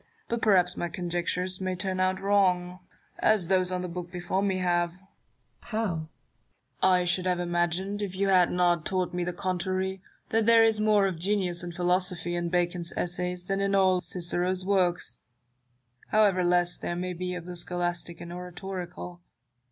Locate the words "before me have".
4.09-4.93